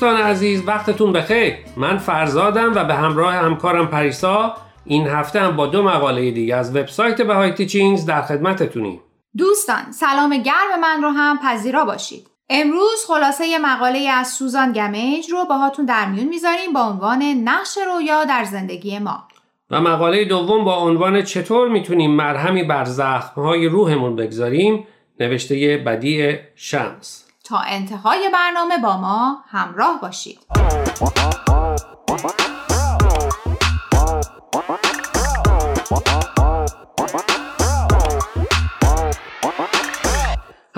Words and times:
دوستان 0.00 0.16
عزیز 0.16 0.62
وقتتون 0.66 1.12
بخیر. 1.12 1.54
من 1.76 1.98
فرزادم 1.98 2.72
و 2.74 2.84
به 2.84 2.94
همراه 2.94 3.34
همکارم 3.34 3.86
پریسا 3.86 4.54
این 4.84 5.06
هفته 5.06 5.40
هم 5.40 5.56
با 5.56 5.66
دو 5.66 5.82
مقاله 5.82 6.30
دیگه 6.30 6.56
از 6.56 6.76
وبسایت 6.76 7.22
بهای 7.22 7.52
تیچینگز 7.52 8.06
در 8.06 8.22
خدمتتونیم. 8.22 9.00
دوستان 9.36 9.92
سلام 9.92 10.36
گرم 10.36 10.80
من 10.80 11.02
رو 11.02 11.08
هم 11.08 11.38
پذیرا 11.38 11.84
باشید. 11.84 12.26
امروز 12.48 13.04
خلاصه 13.08 13.58
مقاله 13.58 13.98
از 13.98 14.28
سوزان 14.28 14.72
گمیج 14.72 15.30
رو 15.30 15.44
باهاتون 15.44 15.84
در 15.84 16.06
میون 16.06 16.28
می‌ذاریم 16.28 16.72
با 16.72 16.80
عنوان 16.80 17.22
نقش 17.22 17.78
رویا 17.86 18.24
در 18.24 18.44
زندگی 18.44 18.98
ما. 18.98 19.28
و 19.70 19.80
مقاله 19.80 20.24
دوم 20.24 20.64
با 20.64 20.76
عنوان 20.76 21.22
چطور 21.22 21.68
می‌تونیم 21.68 22.10
مرهمی 22.10 22.64
بر 22.64 22.84
زخمهای 22.84 23.66
روحمون 23.66 24.16
بگذاریم 24.16 24.86
نوشته 25.20 25.82
بدیع 25.86 26.38
شمس. 26.54 27.24
تا 27.44 27.58
انتهای 27.58 28.30
برنامه 28.32 28.78
با 28.78 28.96
ما 28.96 29.44
همراه 29.48 30.00
باشید. 30.02 30.38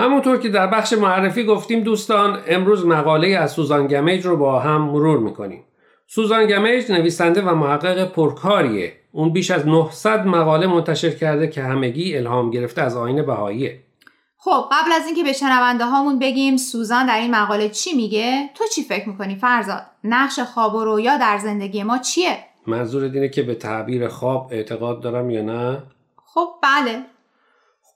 همونطور 0.03 0.39
که 0.39 0.49
در 0.49 0.67
بخش 0.67 0.93
معرفی 0.93 1.45
گفتیم 1.45 1.81
دوستان 1.81 2.39
امروز 2.49 2.87
مقاله 2.87 3.29
از 3.29 3.53
سوزان 3.53 3.87
گمیج 3.87 4.27
رو 4.27 4.37
با 4.37 4.61
هم 4.61 4.83
مرور 4.83 5.19
می‌کنیم. 5.19 5.65
سوزان 6.07 6.47
گمیج 6.47 6.93
نویسنده 6.93 7.43
و 7.43 7.55
محقق 7.55 8.13
پرکاریه. 8.13 8.93
اون 9.13 9.33
بیش 9.33 9.51
از 9.51 9.67
900 9.67 10.27
مقاله 10.27 10.67
منتشر 10.67 11.11
کرده 11.11 11.49
که 11.49 11.63
همگی 11.63 12.17
الهام 12.17 12.51
گرفته 12.51 12.83
از 12.83 12.97
آین 12.97 13.27
بهاییه. 13.27 13.83
خب 14.37 14.65
قبل 14.73 14.93
از 14.93 15.07
اینکه 15.07 15.25
به 15.25 15.33
شنونده 15.33 15.85
هامون 15.85 16.19
بگیم 16.19 16.57
سوزان 16.57 17.07
در 17.07 17.19
این 17.19 17.31
مقاله 17.31 17.69
چی 17.69 17.95
میگه 17.95 18.51
تو 18.55 18.65
چی 18.75 18.83
فکر 18.83 19.09
می‌کنی 19.09 19.37
فرزاد 19.37 19.83
نقش 20.05 20.41
خواب 20.41 20.75
و 20.75 20.85
رویا 20.85 21.17
در 21.17 21.39
زندگی 21.39 21.83
ما 21.83 21.99
چیه 21.99 22.39
منظور 22.67 23.03
اینه 23.03 23.29
که 23.29 23.43
به 23.43 23.55
تعبیر 23.55 24.09
خواب 24.09 24.49
اعتقاد 24.53 25.01
دارم 25.01 25.31
یا 25.31 25.43
نه 25.43 25.83
خب 26.25 26.49
بله 26.63 27.03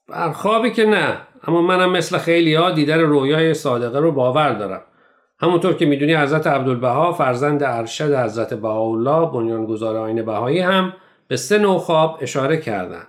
بر 0.09 0.33
خوابی 0.33 0.71
که 0.71 0.85
نه 0.85 1.19
اما 1.47 1.63
منم 1.63 1.93
مثل 1.93 2.19
خیلی 2.19 2.55
ها 2.55 2.71
دیدن 2.71 3.01
رویای 3.01 3.55
صادقه 3.55 3.99
رو 3.99 4.13
باور 4.13 4.53
دارم. 4.53 4.83
همونطور 5.41 5.75
که 5.75 5.87
می‌دونی 5.87 6.15
حضرت 6.15 6.47
عبدالبها 6.47 7.13
فرزند 7.13 7.63
ارشد 7.63 8.15
حضرت 8.15 8.55
بهاءالله 8.55 9.33
بنیانگذار 9.33 9.97
آین 9.97 10.25
بهایی 10.25 10.61
هم 10.61 10.93
به 11.29 11.37
سه 11.37 11.59
نوع 11.59 11.79
خواب 11.79 12.19
اشاره 12.21 12.57
کردن. 12.57 13.07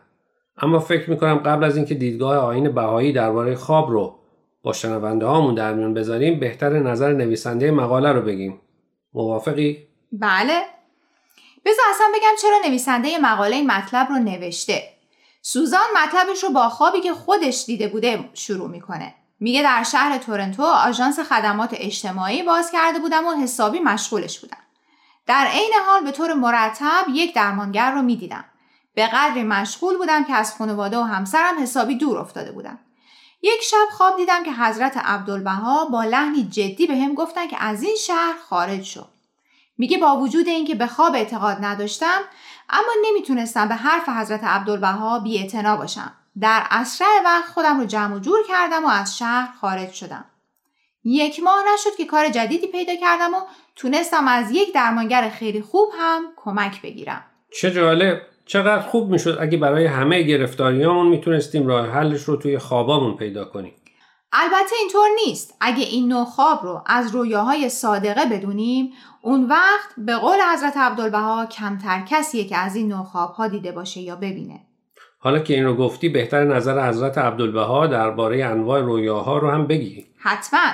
اما 0.58 0.80
فکر 0.80 1.10
می‌کنم 1.10 1.36
قبل 1.36 1.64
از 1.64 1.78
اینکه 1.78 1.96
دیدگاه 1.96 2.38
آین 2.38 2.72
بهایی 2.72 3.14
درباره 3.14 3.56
خواب 3.56 3.92
رو 3.92 4.16
با 4.64 4.74
شنونده 4.74 5.26
هامون 5.26 5.56
در 5.56 5.74
میون 5.74 5.94
بذاریم 5.94 6.40
بهتر 6.40 6.70
نظر 6.70 7.14
نویسنده 7.14 7.72
مقاله 7.72 8.12
رو 8.12 8.22
بگیم. 8.22 8.62
موافقی؟ 9.14 9.88
بله. 10.12 10.62
بذار 11.66 11.86
اصلا 11.90 12.08
بگم 12.16 12.36
چرا 12.42 12.70
نویسنده 12.70 13.10
مقاله 13.22 13.56
این 13.56 13.72
مطلب 13.72 14.08
رو 14.10 14.16
نوشته. 14.16 14.97
سوزان 15.50 15.88
مطلبش 15.96 16.44
رو 16.44 16.50
با 16.50 16.70
خوابی 16.70 17.02
که 17.02 17.14
خودش 17.14 17.66
دیده 17.66 17.88
بوده 17.88 18.30
شروع 18.34 18.70
می‌کنه 18.70 19.16
میگه 19.40 19.64
در 19.64 19.84
شهر 19.84 20.18
تورنتو 20.18 20.64
آژانس 20.64 21.20
خدمات 21.20 21.70
اجتماعی 21.74 22.44
باز 22.44 22.72
کرده 22.72 23.00
بودم 23.00 23.28
و 23.28 23.32
حسابی 23.32 23.80
مشغولش 23.80 24.40
بودم 24.40 24.58
در 25.28 25.48
عین 25.48 25.74
حال 25.88 26.04
به 26.04 26.12
طور 26.12 26.34
مرتب 26.34 27.06
یک 27.14 27.36
درمانگر 27.36 27.92
رو 27.92 28.02
می‌دیدم 28.02 28.46
به 28.94 29.08
قدری 29.08 29.44
مشغول 29.44 29.98
بودم 29.98 30.24
که 30.24 30.34
از 30.34 30.56
خانواده 30.56 30.98
و 30.98 31.02
همسرم 31.02 31.62
حسابی 31.62 31.96
دور 31.96 32.18
افتاده 32.18 32.52
بودم. 32.52 32.80
یک 33.42 33.62
شب 33.62 33.88
خواب 33.92 34.18
دیدم 34.18 34.44
که 34.44 34.52
حضرت 34.52 34.98
عبدالبها 34.98 35.86
با 35.86 36.04
لحنی 36.04 36.44
جدی 36.44 36.88
به 36.88 36.96
هم 36.96 37.14
گفتن 37.14 37.48
که 37.48 37.64
از 37.64 37.84
این 37.84 37.96
شهر 37.96 38.36
خارج 38.50 38.84
شو. 38.84 39.06
میگه 39.78 39.98
با 39.98 40.18
وجود 40.18 40.48
اینکه 40.48 40.76
به 40.76 40.88
خواب 40.88 41.16
اعتقاد 41.16 41.58
نداشتم 41.62 42.22
اما 42.70 42.92
نمی‌تونستم 43.06 43.68
به 43.68 43.76
حرف 43.76 44.10
حضرت 44.10 44.44
عبدالبها 44.44 45.20
بی 45.20 45.50
باشم. 45.78 46.12
در 46.40 46.64
اسرع 46.72 47.08
وقت 47.26 47.46
خودم 47.46 47.80
رو 47.80 47.86
جمع 47.86 48.16
و 48.16 48.20
جور 48.20 48.40
کردم 48.48 48.86
و 48.86 48.88
از 48.88 49.18
شهر 49.18 49.54
خارج 49.62 49.92
شدم. 49.92 50.26
یک 51.04 51.40
ماه 51.44 51.64
نشد 51.74 51.96
که 51.98 52.06
کار 52.06 52.30
جدیدی 52.30 52.68
پیدا 52.68 52.96
کردم 52.96 53.34
و 53.34 53.38
تونستم 53.76 54.28
از 54.28 54.52
یک 54.52 54.74
درمانگر 54.74 55.30
خیلی 55.30 55.62
خوب 55.62 55.90
هم 56.00 56.24
کمک 56.36 56.82
بگیرم. 56.82 57.24
چه 57.62 57.72
جالب 57.72 58.22
چقدر 58.46 58.82
خوب 58.82 59.10
می‌شد 59.10 59.38
اگه 59.42 59.58
برای 59.58 59.86
همه 59.86 60.22
گرفتاریامون 60.22 61.08
می‌تونستیم 61.08 61.68
راه 61.68 61.88
حلش 61.88 62.24
رو 62.24 62.36
توی 62.36 62.58
خوابامون 62.58 63.18
پیدا 63.18 63.46
کنیم 63.46 63.74
البته 64.32 64.76
اینطور 64.80 65.08
نیست. 65.26 65.56
اگه 65.62 65.84
این 65.84 66.08
نوع 66.08 66.26
خواب 66.26 66.64
رو 66.64 66.84
از 66.86 67.16
رویاهای 67.16 67.70
صادقه 67.70 68.26
بدونیم 68.26 68.94
اون 69.22 69.48
وقت 69.48 69.90
به 69.98 70.16
قول 70.16 70.38
حضرت 70.54 70.78
عبدالبها 70.78 71.46
کمتر 71.46 72.04
کسیه 72.10 72.48
که 72.48 72.58
از 72.58 72.76
این 72.76 72.88
نوع 72.88 73.04
خوابها 73.04 73.48
دیده 73.48 73.72
باشه 73.72 74.02
یا 74.02 74.16
ببینه. 74.16 74.62
حالا 75.20 75.40
که 75.40 75.54
این 75.54 75.66
رو 75.66 75.76
گفتی 75.76 76.10
بهتر 76.10 76.44
نظر 76.44 76.90
حضرت 76.90 77.18
عبدالبها 77.18 77.88
درباره 77.88 78.46
انواع 78.46 78.82
رویاها 78.82 79.38
رو 79.38 79.52
هم 79.52 79.68
بگی. 79.68 80.06
حتما. 80.20 80.72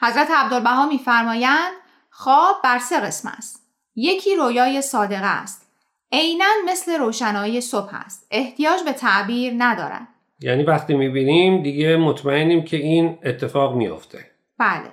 حضرت 0.00 0.30
عبدالبها 0.30 0.86
میفرمایند 0.86 1.72
خواب 2.10 2.56
بر 2.64 2.78
سه 2.78 3.00
قسم 3.00 3.28
است. 3.38 3.66
یکی 3.96 4.36
رویای 4.36 4.82
صادقه 4.82 5.26
است. 5.26 5.66
عینا 6.12 6.44
مثل 6.66 6.98
روشنایی 6.98 7.60
صبح 7.60 7.90
است. 7.92 8.26
احتیاج 8.30 8.82
به 8.82 8.92
تعبیر 8.92 9.54
ندارد. 9.58 10.08
یعنی 10.40 10.62
وقتی 10.62 10.94
می‌بینیم 10.94 11.62
دیگه 11.62 11.96
مطمئنیم 11.96 12.64
که 12.64 12.76
این 12.76 13.18
اتفاق 13.24 13.76
میافته. 13.76 14.30
بله. 14.58 14.92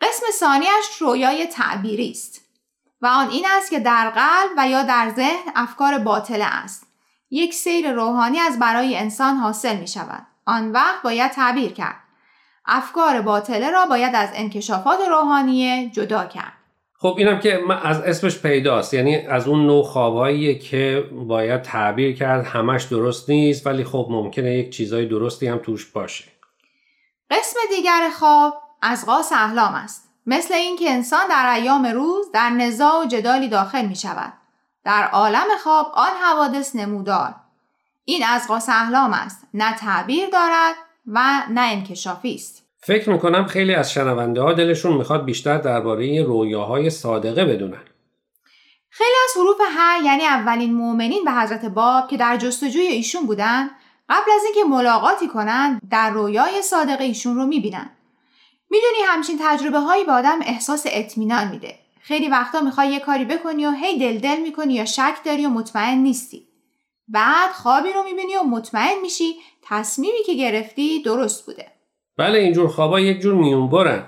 قسم 0.00 0.26
ثانیش 0.32 0.96
رویای 1.00 1.46
تعبیری 1.46 2.10
است 2.10 2.40
و 3.00 3.06
آن 3.06 3.30
این 3.30 3.44
است 3.56 3.70
که 3.70 3.80
در 3.80 4.10
قلب 4.10 4.50
و 4.58 4.68
یا 4.68 4.82
در 4.82 5.12
ذهن 5.16 5.52
افکار 5.54 5.98
باطله 5.98 6.44
است. 6.44 6.86
یک 7.30 7.54
سیر 7.54 7.92
روحانی 7.92 8.38
از 8.38 8.58
برای 8.58 8.96
انسان 8.96 9.36
حاصل 9.36 9.76
می 9.76 9.88
شود 9.88 10.26
آن 10.46 10.72
وقت 10.72 11.02
باید 11.02 11.30
تعبیر 11.30 11.72
کرد. 11.72 12.00
افکار 12.66 13.20
باطله 13.20 13.70
را 13.70 13.86
باید 13.86 14.14
از 14.14 14.28
انکشافات 14.34 14.98
روحانیه 15.10 15.90
جدا 15.90 16.24
کرد. 16.24 16.52
خب 17.04 17.14
اینم 17.18 17.40
که 17.40 17.60
از 17.82 18.00
اسمش 18.00 18.38
پیداست. 18.38 18.94
یعنی 18.94 19.16
از 19.16 19.48
اون 19.48 19.66
نوع 19.66 19.84
خوابهایی 19.84 20.58
که 20.58 21.08
باید 21.12 21.62
تعبیر 21.62 22.16
کرد 22.16 22.46
همش 22.46 22.84
درست 22.84 23.30
نیست 23.30 23.66
ولی 23.66 23.84
خب 23.84 24.06
ممکنه 24.10 24.58
یک 24.58 24.70
چیزای 24.70 25.06
درستی 25.06 25.46
هم 25.46 25.58
توش 25.58 25.86
باشه. 25.86 26.24
قسم 27.30 27.56
دیگر 27.76 28.10
خواب 28.18 28.62
از 28.82 29.06
قاس 29.06 29.32
احلام 29.32 29.74
است. 29.74 30.08
مثل 30.26 30.54
اینکه 30.54 30.90
انسان 30.90 31.28
در 31.28 31.54
ایام 31.54 31.86
روز 31.86 32.32
در 32.32 32.50
نزاع 32.50 33.02
و 33.02 33.06
جدالی 33.06 33.48
داخل 33.48 33.86
می 33.86 33.96
شود 33.96 34.32
در 34.84 35.08
عالم 35.12 35.46
خواب 35.62 35.92
آن 35.94 36.12
حوادث 36.22 36.76
نمودار. 36.76 37.34
این 38.04 38.24
از 38.28 38.48
قاس 38.48 38.68
احلام 38.68 39.12
است. 39.12 39.48
نه 39.54 39.76
تعبیر 39.76 40.28
دارد 40.28 40.74
و 41.06 41.42
نه 41.50 41.60
انکشافی 41.60 42.34
است. 42.34 42.63
فکر 42.86 43.10
می‌کنم 43.10 43.46
خیلی 43.46 43.74
از 43.74 43.92
شنونده 43.92 44.40
ها 44.40 44.52
دلشون 44.52 44.96
می‌خواد 44.96 45.24
بیشتر 45.24 45.58
درباره 45.58 46.22
رویاهای 46.22 46.90
صادقه 46.90 47.44
بدونن. 47.44 47.82
خیلی 48.90 49.16
از 49.24 49.36
حروف 49.36 49.56
ه 49.60 50.04
یعنی 50.04 50.24
اولین 50.24 50.74
مؤمنین 50.74 51.24
به 51.24 51.32
حضرت 51.32 51.64
باب 51.64 52.08
که 52.08 52.16
در 52.16 52.36
جستجوی 52.36 52.82
ایشون 52.82 53.26
بودن 53.26 53.70
قبل 54.08 54.30
از 54.34 54.44
اینکه 54.44 54.64
ملاقاتی 54.70 55.28
کنن 55.28 55.80
در 55.90 56.10
رویای 56.10 56.62
صادقه 56.62 57.04
ایشون 57.04 57.36
رو 57.36 57.46
می‌بینن. 57.46 57.90
می‌دونی 58.70 58.98
همچین 59.06 59.38
تجربه 59.42 59.78
هایی 59.78 60.04
به 60.04 60.12
آدم 60.12 60.38
احساس 60.42 60.84
اطمینان 60.86 61.48
میده. 61.48 61.74
خیلی 62.00 62.28
وقتا 62.28 62.60
می‌خوای 62.60 62.88
یه 62.88 63.00
کاری 63.00 63.24
بکنی 63.24 63.66
و 63.66 63.70
هی 63.70 63.98
دل 63.98 64.18
دل 64.18 64.40
می‌کنی 64.40 64.74
یا 64.74 64.84
شک 64.84 65.16
داری 65.24 65.46
و 65.46 65.48
مطمئن 65.48 65.98
نیستی. 65.98 66.48
بعد 67.08 67.50
خوابی 67.50 67.92
رو 67.92 68.02
می‌بینی 68.02 68.36
و 68.36 68.42
مطمئن 68.42 69.00
میشی 69.02 69.34
تصمیمی 69.62 70.22
که 70.26 70.34
گرفتی 70.34 71.02
درست 71.02 71.46
بوده. 71.46 71.73
بله 72.16 72.38
اینجور 72.38 72.68
خوابا 72.68 73.00
یک 73.00 73.20
جور 73.20 73.34
میونبرن. 73.34 74.02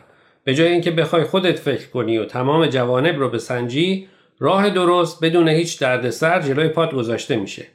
به 0.44 0.55
جای 0.55 0.73
اینکه 0.73 0.91
بخوای 0.91 1.25
خودت 1.25 1.58
فکر 1.58 1.91
کنی 1.91 2.19
و 2.19 2.25
تمام 2.25 2.67
جوانب 2.67 3.19
رو 3.19 3.29
بسنجی 3.29 4.08
راه 4.38 4.70
درست 4.70 5.25
بدون 5.25 5.49
هیچ 5.49 5.81
دردسر 5.81 6.41
جلوی 6.41 6.69
پات 6.69 6.94
گذاشته 6.94 7.37
میشه. 7.37 7.67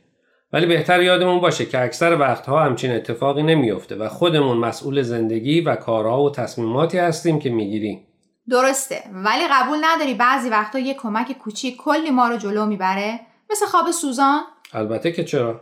ولی 0.53 0.65
بهتر 0.65 1.01
یادمون 1.01 1.39
باشه 1.39 1.65
که 1.65 1.81
اکثر 1.81 2.19
وقتها 2.19 2.63
همچین 2.63 2.91
اتفاقی 2.91 3.43
نمیافته 3.43 3.95
و 3.95 4.09
خودمون 4.09 4.57
مسئول 4.57 5.01
زندگی 5.01 5.61
و 5.61 5.75
کارها 5.75 6.23
و 6.23 6.31
تصمیماتی 6.31 6.97
هستیم 6.97 7.39
که 7.39 7.49
می‌گیریم. 7.49 8.07
درسته 8.49 8.95
ولی 9.13 9.43
قبول 9.51 9.77
نداری 9.81 10.13
بعضی 10.13 10.49
وقتا 10.49 10.79
یه 10.79 10.93
کمک 10.93 11.31
کوچیک 11.31 11.77
کلی 11.77 12.11
ما 12.11 12.27
رو 12.27 12.37
جلو 12.37 12.65
می‌بره. 12.65 13.19
مثل 13.51 13.65
خواب 13.65 13.91
سوزان؟ 13.91 14.41
البته 14.73 15.11
که 15.11 15.23
چرا؟ 15.23 15.61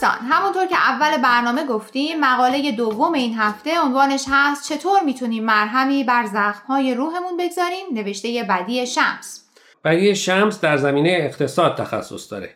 دوستان 0.00 0.18
همونطور 0.30 0.66
که 0.66 0.76
اول 0.76 1.22
برنامه 1.22 1.66
گفتیم 1.66 2.20
مقاله 2.20 2.72
دوم 2.72 3.12
این 3.12 3.34
هفته 3.34 3.80
عنوانش 3.80 4.24
هست 4.28 4.72
چطور 4.72 5.00
می‌تونیم 5.04 5.44
مرهمی 5.44 6.04
بر 6.04 6.26
زخمهای 6.26 6.94
روحمون 6.94 7.36
بگذاریم؟ 7.38 7.86
نوشته 7.94 8.46
بدی 8.48 8.86
شمس. 8.86 9.50
بدی 9.84 10.16
شمس 10.16 10.60
در 10.60 10.76
زمینه 10.76 11.18
اقتصاد 11.20 11.76
تخصص 11.76 12.32
داره 12.32 12.50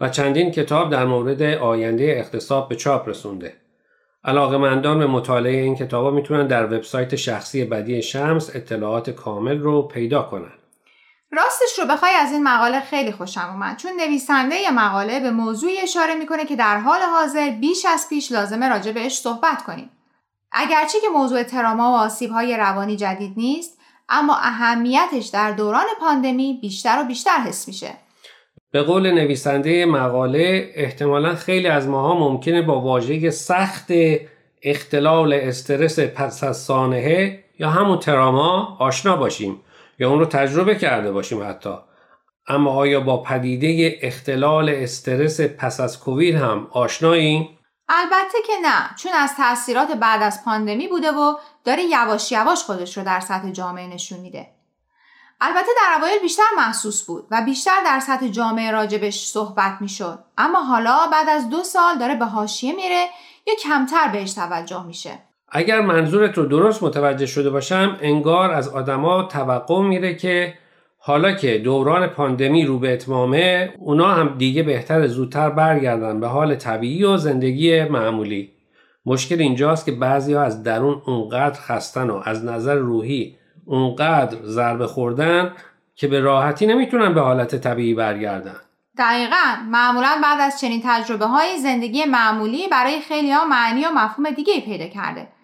و 0.00 0.08
چندین 0.08 0.50
کتاب 0.50 0.90
در 0.90 1.04
مورد 1.04 1.42
آینده 1.42 2.14
اقتصاد 2.18 2.68
به 2.68 2.76
چاپ 2.76 3.08
رسونده. 3.08 3.52
مندان 4.24 4.98
به 4.98 5.06
مطالعه 5.06 5.62
این 5.62 5.76
کتابا 5.76 6.10
می‌تونن 6.10 6.46
در 6.46 6.66
وبسایت 6.66 7.16
شخصی 7.16 7.64
بدی 7.64 8.02
شمس 8.02 8.56
اطلاعات 8.56 9.10
کامل 9.10 9.58
رو 9.58 9.82
پیدا 9.82 10.22
کنن. 10.22 10.52
راستش 11.36 11.78
رو 11.78 11.86
بخوای 11.86 12.12
از 12.12 12.32
این 12.32 12.42
مقاله 12.42 12.80
خیلی 12.80 13.12
خوشم 13.12 13.48
اومد 13.52 13.76
چون 13.76 13.92
نویسنده 14.00 14.70
مقاله 14.70 15.20
به 15.20 15.30
موضوعی 15.30 15.78
اشاره 15.80 16.14
می‌کنه 16.14 16.44
که 16.44 16.56
در 16.56 16.78
حال 16.78 17.00
حاضر 17.00 17.50
بیش 17.50 17.86
از 17.86 18.06
پیش 18.08 18.32
لازمه 18.32 18.68
راجع 18.68 18.92
بهش 18.92 19.18
صحبت 19.18 19.62
کنیم. 19.62 19.90
اگرچه 20.52 21.00
که 21.00 21.08
موضوع 21.08 21.42
تراما 21.42 21.92
و 21.92 21.96
آسیب 21.96 22.30
های 22.30 22.56
روانی 22.56 22.96
جدید 22.96 23.32
نیست 23.36 23.78
اما 24.08 24.36
اهمیتش 24.36 25.26
در 25.26 25.50
دوران 25.50 25.84
پاندمی 26.00 26.58
بیشتر 26.62 27.02
و 27.02 27.04
بیشتر 27.04 27.38
حس 27.38 27.68
میشه. 27.68 27.90
به 28.70 28.82
قول 28.82 29.10
نویسنده 29.10 29.86
مقاله 29.86 30.72
احتمالا 30.74 31.34
خیلی 31.34 31.68
از 31.68 31.88
ماها 31.88 32.14
ممکنه 32.14 32.62
با 32.62 32.80
واژه 32.80 33.30
سخت 33.30 33.86
اختلال 34.62 35.32
استرس 35.32 35.98
پس 35.98 36.44
از 36.44 36.56
سانحه 36.56 37.44
یا 37.58 37.70
همون 37.70 37.98
تراما 37.98 38.76
آشنا 38.80 39.16
باشیم 39.16 39.60
یا 39.98 40.10
اون 40.10 40.18
رو 40.18 40.26
تجربه 40.26 40.74
کرده 40.74 41.12
باشیم 41.12 41.48
حتی 41.48 41.74
اما 42.48 42.70
آیا 42.70 43.00
با 43.00 43.22
پدیده 43.22 43.98
اختلال 44.02 44.68
استرس 44.68 45.40
پس 45.40 45.80
از 45.80 46.00
کووید 46.00 46.34
هم 46.34 46.68
آشناییم؟ 46.70 47.58
البته 47.88 48.38
که 48.46 48.52
نه 48.62 48.96
چون 48.96 49.12
از 49.12 49.36
تاثیرات 49.36 49.92
بعد 49.92 50.22
از 50.22 50.44
پاندمی 50.44 50.88
بوده 50.88 51.10
و 51.12 51.34
داره 51.64 51.82
یواش 51.82 52.32
یواش 52.32 52.62
خودش 52.62 52.96
رو 52.96 53.04
در 53.04 53.20
سطح 53.20 53.50
جامعه 53.50 53.86
نشون 53.86 54.20
میده. 54.20 54.56
البته 55.40 55.70
در 55.76 55.96
اوایل 55.98 56.18
بیشتر 56.18 56.42
محسوس 56.56 57.06
بود 57.06 57.26
و 57.30 57.42
بیشتر 57.42 57.84
در 57.84 58.00
سطح 58.00 58.28
جامعه 58.28 58.70
راجبش 58.70 59.26
صحبت 59.26 59.78
می‌شد 59.80 60.24
اما 60.38 60.62
حالا 60.62 61.06
بعد 61.12 61.28
از 61.28 61.50
دو 61.50 61.64
سال 61.64 61.98
داره 61.98 62.14
به 62.14 62.24
حاشیه 62.24 62.72
میره 62.72 63.08
یا 63.46 63.54
کمتر 63.62 64.08
بهش 64.08 64.32
توجه 64.32 64.86
میشه. 64.86 65.18
اگر 65.56 65.80
منظورت 65.80 66.38
رو 66.38 66.46
درست 66.46 66.82
متوجه 66.82 67.26
شده 67.26 67.50
باشم 67.50 67.96
انگار 68.00 68.50
از 68.50 68.68
آدما 68.68 69.22
توقع 69.22 69.82
میره 69.82 70.14
که 70.14 70.54
حالا 70.98 71.32
که 71.32 71.58
دوران 71.58 72.06
پاندمی 72.06 72.64
رو 72.64 72.78
به 72.78 72.92
اتمامه 72.92 73.74
اونا 73.78 74.08
هم 74.08 74.34
دیگه 74.38 74.62
بهتر 74.62 75.06
زودتر 75.06 75.50
برگردن 75.50 76.20
به 76.20 76.26
حال 76.26 76.54
طبیعی 76.54 77.04
و 77.04 77.16
زندگی 77.16 77.84
معمولی. 77.84 78.50
مشکل 79.06 79.40
اینجاست 79.40 79.86
که 79.86 79.92
بعضی 79.92 80.34
ها 80.34 80.42
از 80.42 80.62
درون 80.62 81.02
اونقدر 81.06 81.60
خستن 81.60 82.10
و 82.10 82.22
از 82.24 82.44
نظر 82.44 82.74
روحی 82.74 83.36
اونقدر 83.64 84.38
ضربه 84.44 84.86
خوردن 84.86 85.52
که 85.94 86.08
به 86.08 86.20
راحتی 86.20 86.66
نمی‌تونن 86.66 87.14
به 87.14 87.20
حالت 87.20 87.56
طبیعی 87.56 87.94
برگردن. 87.94 88.56
دقیقا. 88.98 89.56
معمولا 89.70 90.20
بعد 90.22 90.40
از 90.40 90.60
چنین 90.60 90.82
تجربه 90.84 91.26
های 91.26 91.58
زندگی 91.58 92.04
معمولی 92.04 92.68
برای 92.68 93.00
خیلی 93.00 93.30
ها 93.30 93.44
معنی 93.44 93.84
و 93.84 93.90
مفهوم 93.94 94.30
دیگه 94.30 94.60
پیدا 94.60 94.86
کرده. 94.86 95.35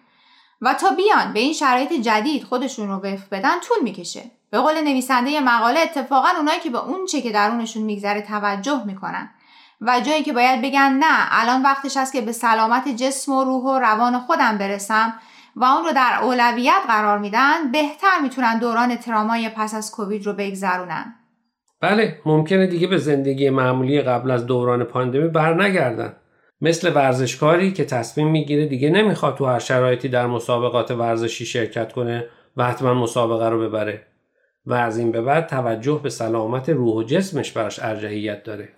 و 0.63 0.73
تا 0.73 0.89
بیان 0.89 1.33
به 1.33 1.39
این 1.39 1.53
شرایط 1.53 1.93
جدید 1.93 2.43
خودشون 2.43 2.87
رو 2.87 2.95
وفق 2.95 3.29
بدن 3.31 3.59
طول 3.59 3.77
می‌کشه. 3.83 4.21
به 4.49 4.59
قول 4.59 4.81
نویسنده 4.81 5.39
مقاله 5.39 5.79
اتفاقا 5.79 6.27
اونایی 6.37 6.59
که 6.59 6.69
به 6.69 6.85
اون 6.85 7.05
چه 7.05 7.21
که 7.21 7.31
درونشون 7.31 7.83
میگذره 7.83 8.21
توجه 8.21 8.83
می‌کنن 8.85 9.29
و 9.81 9.99
جایی 9.99 10.23
که 10.23 10.33
باید 10.33 10.61
بگن 10.61 10.97
نه 10.99 11.41
الان 11.41 11.61
وقتش 11.61 11.97
هست 11.97 12.13
که 12.13 12.21
به 12.21 12.31
سلامت 12.31 12.87
جسم 12.87 13.31
و 13.31 13.43
روح 13.43 13.63
و 13.63 13.79
روان 13.79 14.19
خودم 14.19 14.57
برسم 14.57 15.13
و 15.55 15.63
اون 15.63 15.85
رو 15.85 15.91
در 15.91 16.19
اولویت 16.21 16.81
قرار 16.87 17.17
میدن 17.17 17.71
بهتر 17.71 18.19
می‌تونن 18.21 18.59
دوران 18.59 18.95
ترامای 18.95 19.49
پس 19.49 19.75
از 19.75 19.91
کووید 19.91 20.25
رو 20.25 20.33
بگذرونن. 20.33 21.15
بله 21.81 22.21
ممکنه 22.25 22.67
دیگه 22.67 22.87
به 22.87 22.97
زندگی 22.97 23.49
معمولی 23.49 24.01
قبل 24.01 24.31
از 24.31 24.45
دوران 24.45 24.83
پاندمی 24.83 25.27
برنگردن. 25.27 26.15
مثل 26.63 26.95
ورزشکاری 26.95 27.73
که 27.73 27.85
تصمیم 27.85 28.27
می‌گیره 28.27 28.65
دیگه 28.65 28.89
نمی‌خواد 28.89 29.37
تو 29.37 29.45
هر 29.45 29.59
شرایطی 29.59 30.09
در 30.09 30.27
مسابقات 30.27 30.91
ورزشی 30.91 31.45
شرکت 31.45 31.93
کنه 31.93 32.25
و 32.57 32.63
حتما 32.63 32.93
مسابقه 32.93 33.49
رو 33.49 33.59
ببره. 33.59 34.07
و 34.65 34.73
از 34.73 34.97
این 34.97 35.11
به 35.11 35.21
بعد 35.21 35.47
توجه 35.47 35.99
به 36.03 36.09
سلامت 36.09 36.69
روح 36.69 36.95
و 36.95 37.03
جسمش 37.03 37.51
براش 37.51 37.79
ارجحیت 37.79 38.43
داره. 38.43 38.69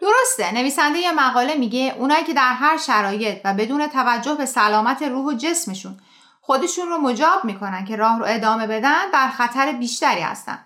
درسته. 0.00 0.54
نویسنده 0.54 0.98
یه 0.98 1.12
مقاله 1.12 1.54
میگه 1.54 1.94
اونایی 1.98 2.24
که 2.24 2.34
در 2.34 2.52
هر 2.52 2.76
شرایط 2.76 3.38
و 3.44 3.54
بدون 3.54 3.86
توجه 3.86 4.34
به 4.34 4.46
سلامت 4.46 5.02
روح 5.02 5.34
و 5.34 5.36
جسمشون 5.36 5.96
خودشون 6.40 6.88
رو 6.88 6.98
مجاب 6.98 7.44
می‌کنن 7.44 7.84
که 7.84 7.96
راه 7.96 8.18
رو 8.18 8.24
ادامه 8.28 8.66
بدن 8.66 9.10
در 9.12 9.28
خطر 9.28 9.72
بیشتری 9.72 10.20
هستن. 10.20 10.58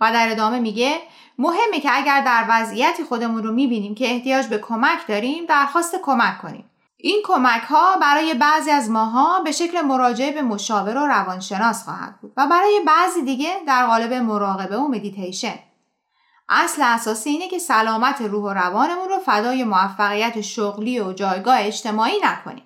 و 0.00 0.12
در 0.12 0.30
ادامه 0.30 0.58
میگه 0.58 0.98
مهمه 1.38 1.80
که 1.80 1.88
اگر 1.92 2.20
در 2.20 2.44
وضعیتی 2.48 3.04
خودمون 3.04 3.42
رو 3.42 3.52
می‌بینیم 3.52 3.94
که 3.94 4.10
احتیاج 4.10 4.46
به 4.46 4.58
کمک 4.58 5.06
داریم 5.08 5.44
درخواست 5.46 5.96
کمک 6.02 6.38
کنیم. 6.38 6.70
این 6.96 7.22
کمک 7.24 7.62
ها 7.62 7.96
برای 7.96 8.34
بعضی 8.34 8.70
از 8.70 8.90
ماها 8.90 9.40
به 9.40 9.52
شکل 9.52 9.80
مراجعه 9.80 10.32
به 10.32 10.42
مشاور 10.42 10.96
و 10.96 11.06
روانشناس 11.06 11.84
خواهد 11.84 12.20
بود 12.20 12.32
و 12.36 12.46
برای 12.46 12.80
بعضی 12.86 13.22
دیگه 13.22 13.56
در 13.66 13.86
قالب 13.86 14.12
مراقبه 14.12 14.76
و 14.76 14.88
مدیتیشن 14.88 15.58
اصل 16.48 16.82
اساسی 16.82 17.30
اینه 17.30 17.48
که 17.48 17.58
سلامت 17.58 18.20
روح 18.20 18.44
و 18.44 18.48
روانمون 18.48 19.08
رو 19.08 19.18
فدای 19.18 19.64
موفقیت 19.64 20.40
شغلی 20.40 21.00
و 21.00 21.12
جایگاه 21.12 21.56
اجتماعی 21.60 22.20
نکنیم. 22.22 22.65